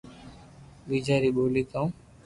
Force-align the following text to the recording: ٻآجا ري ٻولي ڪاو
ٻآجا 0.87 1.15
ري 1.23 1.29
ٻولي 1.35 1.63
ڪاو 1.71 1.85